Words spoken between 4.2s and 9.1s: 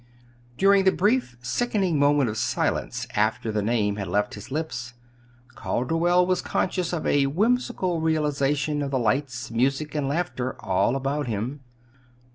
his lips, Calderwell was conscious of a whimsical realization of the